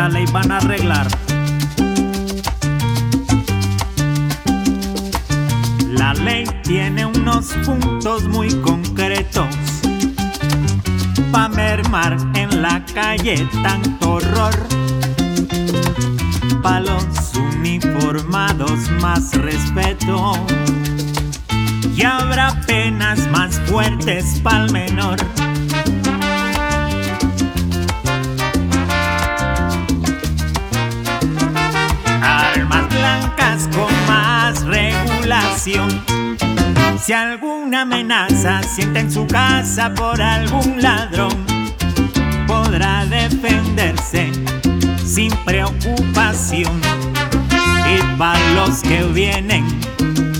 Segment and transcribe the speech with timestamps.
[0.00, 1.06] esa ley van a arreglar.
[5.88, 9.54] La ley tiene unos puntos muy concretos
[11.30, 14.56] pa' mermar en la calle tanto horror.
[16.62, 20.32] Pa' los uniformados más respeto.
[21.94, 25.18] Y habrá penas más fuertes pa'l menor.
[33.68, 36.04] Con más regulación.
[37.00, 41.44] Si alguna amenaza siente en su casa por algún ladrón,
[42.46, 44.30] podrá defenderse
[45.04, 46.80] sin preocupación.
[47.88, 49.66] Y para los que vienen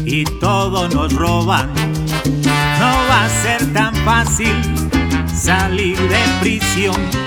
[0.04, 4.54] y todo nos roban, no va a ser tan fácil
[5.34, 7.19] salir de prisión.